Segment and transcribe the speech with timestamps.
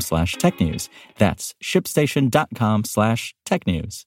[0.00, 0.88] slash technews.
[1.18, 4.04] That's shipstation.com slash technews.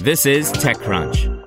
[0.00, 1.42] This is TechCrunch.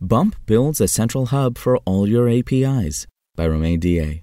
[0.00, 4.22] Bump builds a central hub for all your APIs by Romain Dillet.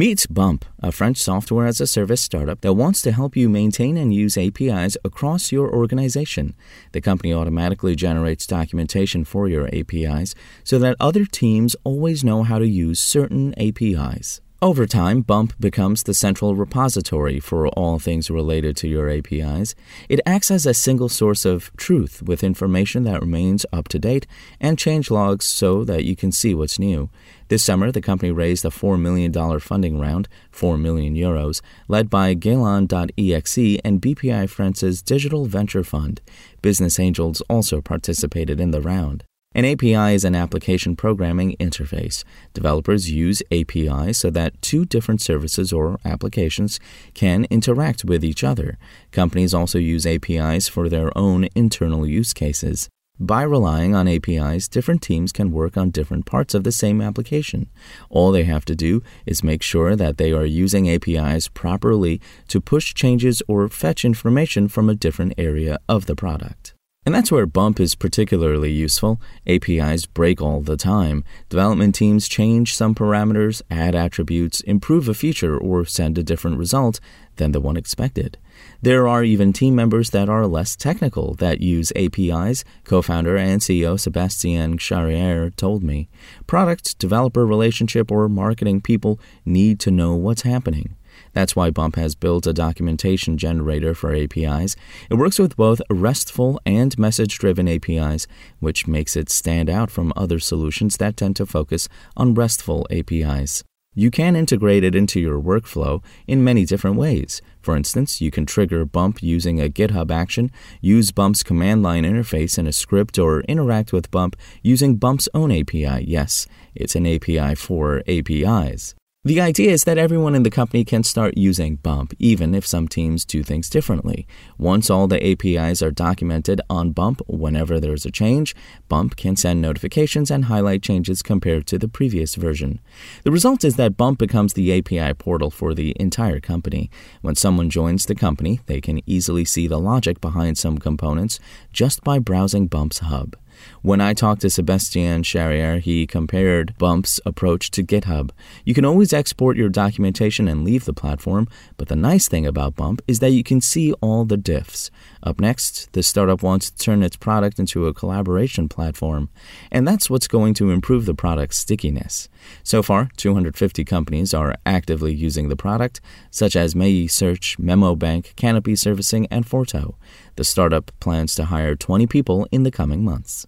[0.00, 3.96] Meet Bump, a French software as a service startup that wants to help you maintain
[3.96, 6.54] and use APIs across your organization.
[6.92, 12.60] The company automatically generates documentation for your APIs so that other teams always know how
[12.60, 14.40] to use certain APIs.
[14.60, 19.76] Over time, Bump becomes the central repository for all things related to your APIs.
[20.08, 24.26] It acts as a single source of truth with information that remains up to date
[24.60, 27.08] and change logs so that you can see what's new.
[27.46, 32.34] This summer, the company raised a $4 million funding round, 4 million euros, led by
[32.34, 36.20] Galion.exe and BPI France's Digital Venture Fund.
[36.62, 39.22] Business angels also participated in the round.
[39.58, 42.22] An API is an application programming interface.
[42.54, 46.78] Developers use APIs so that two different services or applications
[47.12, 48.78] can interact with each other.
[49.10, 52.88] Companies also use APIs for their own internal use cases.
[53.18, 57.68] By relying on APIs, different teams can work on different parts of the same application.
[58.10, 62.60] All they have to do is make sure that they are using APIs properly to
[62.60, 66.74] push changes or fetch information from a different area of the product.
[67.08, 69.18] And that's where Bump is particularly useful.
[69.46, 71.24] APIs break all the time.
[71.48, 77.00] Development teams change some parameters, add attributes, improve a feature, or send a different result
[77.36, 78.36] than the one expected.
[78.82, 83.62] There are even team members that are less technical that use APIs, co founder and
[83.62, 86.10] CEO Sebastien Charrière told me.
[86.46, 90.94] Product, developer relationship, or marketing people need to know what's happening.
[91.32, 94.76] That's why Bump has built a documentation generator for APIs.
[95.10, 98.26] It works with both RESTful and message driven APIs,
[98.60, 103.64] which makes it stand out from other solutions that tend to focus on RESTful APIs.
[103.94, 107.42] You can integrate it into your workflow in many different ways.
[107.60, 112.58] For instance, you can trigger Bump using a GitHub action, use Bump's command line interface
[112.58, 116.04] in a script, or interact with Bump using Bump's own API.
[116.06, 116.46] Yes,
[116.76, 118.94] it's an API for APIs.
[119.28, 122.88] The idea is that everyone in the company can start using Bump, even if some
[122.88, 124.26] teams do things differently.
[124.56, 128.56] Once all the APIs are documented on Bump, whenever there's a change,
[128.88, 132.80] Bump can send notifications and highlight changes compared to the previous version.
[133.22, 136.90] The result is that Bump becomes the API portal for the entire company.
[137.20, 141.38] When someone joins the company, they can easily see the logic behind some components
[141.70, 143.36] just by browsing Bump's hub.
[143.82, 148.30] When I talked to Sebastien Charrière, he compared Bump's approach to GitHub.
[148.64, 152.76] You can always export your documentation and leave the platform, but the nice thing about
[152.76, 154.90] Bump is that you can see all the diffs.
[155.22, 159.28] Up next, the startup wants to turn its product into a collaboration platform,
[159.72, 162.28] and that's what's going to improve the product's stickiness.
[162.62, 169.26] So far, 250 companies are actively using the product, such as Meilisearch, MemoBank, Canopy Servicing,
[169.30, 169.94] and Forto.
[170.36, 173.47] The startup plans to hire 20 people in the coming months.